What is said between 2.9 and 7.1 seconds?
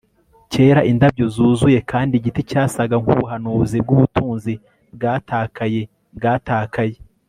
nkubuhanuzi bwubutunzi bwatakaye, bwatakaye